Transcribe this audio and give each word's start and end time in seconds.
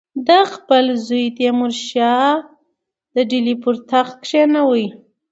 ده 0.27 0.39
خپل 0.53 0.85
زوی 1.05 1.25
تیمورشاه 1.37 2.43
به 3.13 3.21
پر 3.25 3.25
ډهلي 3.29 3.53
تخت 3.91 4.15
کښېنوي. 4.25 4.87